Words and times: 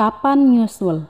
Kapan 0.00 0.56
nyusul? 0.56 1.04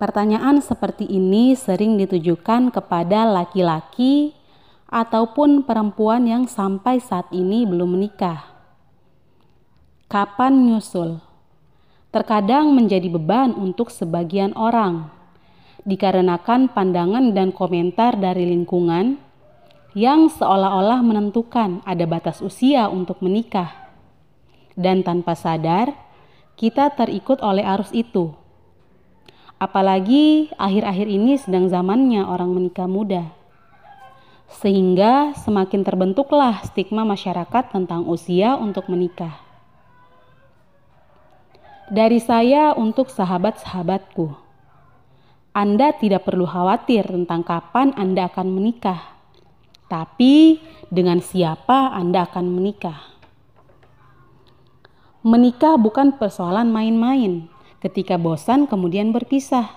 Pertanyaan 0.00 0.64
seperti 0.64 1.04
ini 1.04 1.52
sering 1.52 2.00
ditujukan 2.00 2.72
kepada 2.72 3.28
laki-laki 3.28 4.32
ataupun 4.88 5.68
perempuan 5.68 6.24
yang 6.24 6.48
sampai 6.48 6.96
saat 6.96 7.28
ini 7.28 7.68
belum 7.68 8.00
menikah. 8.00 8.56
Kapan 10.08 10.64
nyusul? 10.64 11.20
Terkadang 12.08 12.72
menjadi 12.72 13.04
beban 13.12 13.52
untuk 13.52 13.92
sebagian 13.92 14.56
orang, 14.56 15.12
dikarenakan 15.84 16.72
pandangan 16.72 17.36
dan 17.36 17.52
komentar 17.52 18.16
dari 18.16 18.48
lingkungan 18.48 19.20
yang 19.92 20.32
seolah-olah 20.32 21.04
menentukan 21.04 21.84
ada 21.84 22.08
batas 22.08 22.40
usia 22.40 22.88
untuk 22.88 23.20
menikah, 23.20 23.92
dan 24.72 25.04
tanpa 25.04 25.36
sadar 25.36 26.08
kita 26.60 26.92
terikut 26.92 27.40
oleh 27.40 27.64
arus 27.64 27.88
itu 27.96 28.36
Apalagi 29.60 30.48
akhir-akhir 30.56 31.04
ini 31.04 31.36
sedang 31.36 31.68
zamannya 31.68 32.24
orang 32.24 32.56
menikah 32.56 32.88
muda. 32.88 33.28
Sehingga 34.48 35.36
semakin 35.36 35.84
terbentuklah 35.84 36.64
stigma 36.64 37.04
masyarakat 37.04 37.68
tentang 37.68 38.08
usia 38.08 38.56
untuk 38.56 38.88
menikah. 38.88 39.36
Dari 41.92 42.16
saya 42.24 42.72
untuk 42.72 43.12
sahabat-sahabatku, 43.12 44.32
Anda 45.52 45.92
tidak 45.92 46.24
perlu 46.24 46.48
khawatir 46.48 47.04
tentang 47.04 47.44
kapan 47.44 47.92
Anda 48.00 48.32
akan 48.32 48.48
menikah, 48.48 49.12
tapi 49.92 50.64
dengan 50.88 51.20
siapa 51.20 51.92
Anda 51.92 52.24
akan 52.24 52.48
menikah. 52.48 53.09
Menikah 55.20 55.76
bukan 55.76 56.16
persoalan 56.16 56.72
main-main 56.72 57.44
ketika 57.84 58.16
bosan 58.16 58.64
kemudian 58.64 59.12
berpisah. 59.12 59.68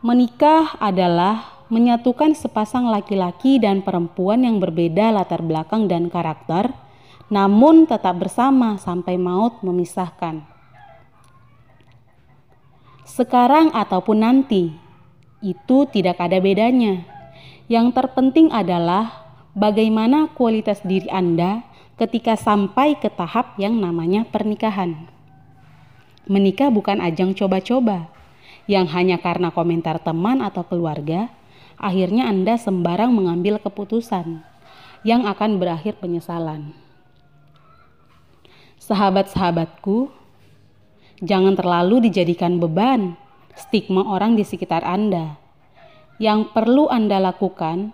Menikah 0.00 0.72
adalah 0.80 1.60
menyatukan 1.68 2.32
sepasang 2.32 2.88
laki-laki 2.88 3.60
dan 3.60 3.84
perempuan 3.84 4.48
yang 4.48 4.56
berbeda 4.56 5.12
latar 5.12 5.44
belakang 5.44 5.84
dan 5.84 6.08
karakter, 6.08 6.72
namun 7.28 7.84
tetap 7.84 8.16
bersama 8.16 8.80
sampai 8.80 9.20
maut 9.20 9.60
memisahkan. 9.60 10.48
Sekarang 13.04 13.68
ataupun 13.76 14.24
nanti, 14.24 14.72
itu 15.44 15.78
tidak 15.92 16.16
ada 16.24 16.40
bedanya. 16.40 17.04
Yang 17.68 18.00
terpenting 18.00 18.48
adalah 18.48 19.28
bagaimana 19.52 20.32
kualitas 20.32 20.80
diri 20.88 21.12
Anda 21.12 21.68
ketika 22.00 22.32
sampai 22.32 22.96
ke 22.96 23.12
tahap 23.12 23.60
yang 23.60 23.76
namanya 23.76 24.24
pernikahan. 24.24 25.04
Menikah 26.24 26.72
bukan 26.72 26.96
ajang 26.96 27.36
coba-coba 27.36 28.08
yang 28.64 28.88
hanya 28.88 29.20
karena 29.20 29.52
komentar 29.52 30.00
teman 30.00 30.40
atau 30.40 30.64
keluarga, 30.64 31.28
akhirnya 31.76 32.24
Anda 32.32 32.56
sembarang 32.56 33.12
mengambil 33.12 33.60
keputusan 33.60 34.40
yang 35.04 35.28
akan 35.28 35.60
berakhir 35.60 36.00
penyesalan. 36.00 36.72
Sahabat-sahabatku, 38.80 40.08
jangan 41.20 41.52
terlalu 41.52 42.08
dijadikan 42.08 42.56
beban 42.56 43.12
stigma 43.52 44.08
orang 44.08 44.40
di 44.40 44.44
sekitar 44.48 44.80
Anda. 44.88 45.36
Yang 46.16 46.52
perlu 46.56 46.88
Anda 46.88 47.20
lakukan 47.20 47.92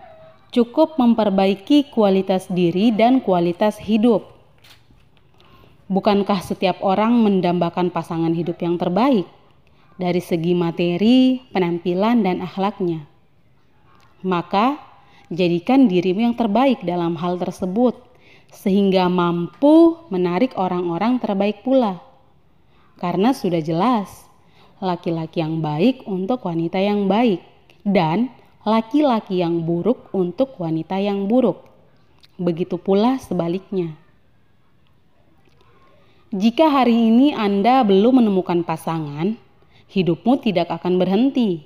cukup 0.57 0.97
memperbaiki 0.97 1.93
kualitas 1.93 2.49
diri 2.49 2.89
dan 2.89 3.21
kualitas 3.21 3.77
hidup 3.77 4.37
Bukankah 5.87 6.43
setiap 6.43 6.83
orang 6.83 7.23
mendambakan 7.23 7.95
pasangan 7.95 8.35
hidup 8.35 8.59
yang 8.59 8.75
terbaik 8.75 9.23
dari 9.95 10.19
segi 10.19 10.51
materi, 10.51 11.39
penampilan, 11.55 12.27
dan 12.27 12.43
akhlaknya? 12.43 13.07
Maka, 14.27 14.83
jadikan 15.31 15.87
dirimu 15.87 16.27
yang 16.27 16.35
terbaik 16.35 16.83
dalam 16.83 17.15
hal 17.15 17.39
tersebut, 17.39 17.95
sehingga 18.51 19.07
mampu 19.07 20.03
menarik 20.11 20.59
orang-orang 20.59 21.23
terbaik 21.23 21.63
pula. 21.63 22.03
Karena 22.99 23.31
sudah 23.31 23.63
jelas, 23.63 24.27
laki-laki 24.83 25.39
yang 25.39 25.63
baik 25.63 26.03
untuk 26.11 26.51
wanita 26.51 26.83
yang 26.83 27.07
baik, 27.07 27.47
dan 27.87 28.27
laki-laki 28.67 29.47
yang 29.47 29.63
buruk 29.63 30.11
untuk 30.11 30.59
wanita 30.59 30.99
yang 30.99 31.31
buruk. 31.31 31.63
Begitu 32.35 32.75
pula 32.83 33.15
sebaliknya. 33.23 33.95
Jika 36.35 36.67
hari 36.67 37.07
ini 37.07 37.31
Anda 37.31 37.87
belum 37.87 38.19
menemukan 38.19 38.67
pasangan, 38.67 39.39
hidupmu 39.87 40.43
tidak 40.43 40.67
akan 40.83 40.99
berhenti. 40.99 41.63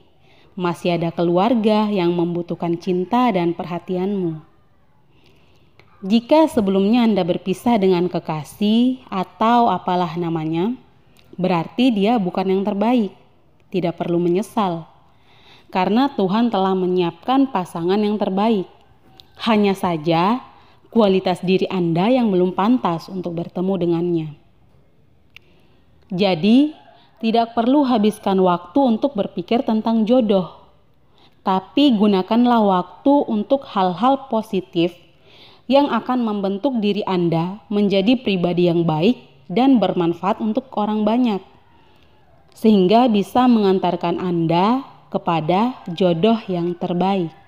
Masih 0.53 1.01
ada 1.01 1.09
keluarga 1.09 1.89
yang 1.89 2.13
membutuhkan 2.13 2.77
cinta 2.77 3.33
dan 3.33 3.57
perhatianmu. 3.57 4.45
Jika 6.05 6.53
sebelumnya 6.53 7.09
Anda 7.09 7.25
berpisah 7.25 7.81
dengan 7.81 8.13
kekasih 8.13 9.09
atau 9.09 9.73
apalah 9.73 10.21
namanya, 10.21 10.77
berarti 11.41 11.97
dia 11.97 12.21
bukan 12.21 12.45
yang 12.45 12.61
terbaik. 12.61 13.17
Tidak 13.73 13.97
perlu 13.97 14.21
menyesal, 14.21 14.85
karena 15.71 16.11
Tuhan 16.19 16.51
telah 16.51 16.75
menyiapkan 16.75 17.55
pasangan 17.55 17.99
yang 17.99 18.19
terbaik. 18.19 18.67
Hanya 19.47 19.73
saja, 19.73 20.43
kualitas 20.91 21.41
diri 21.41 21.65
Anda 21.71 22.11
yang 22.11 22.29
belum 22.29 22.53
pantas 22.59 23.07
untuk 23.07 23.39
bertemu 23.39 23.75
dengannya. 23.79 24.29
Jadi, 26.11 26.75
tidak 27.23 27.55
perlu 27.55 27.87
habiskan 27.87 28.43
waktu 28.43 28.79
untuk 28.83 29.15
berpikir 29.15 29.63
tentang 29.63 30.03
jodoh, 30.03 30.51
tapi 31.47 31.95
gunakanlah 31.95 32.61
waktu 32.61 33.15
untuk 33.31 33.63
hal-hal 33.71 34.27
positif 34.27 34.93
yang 35.71 35.87
akan 35.87 36.27
membentuk 36.27 36.83
diri 36.83 37.07
Anda 37.07 37.63
menjadi 37.71 38.19
pribadi 38.19 38.67
yang 38.67 38.83
baik 38.83 39.47
dan 39.47 39.79
bermanfaat 39.79 40.43
untuk 40.43 40.67
orang 40.75 41.07
banyak, 41.07 41.39
sehingga 42.51 43.07
bisa 43.07 43.47
mengantarkan 43.47 44.19
Anda 44.19 44.90
kepada 45.11 45.75
jodoh 45.91 46.39
yang 46.47 46.73
terbaik. 46.79 47.40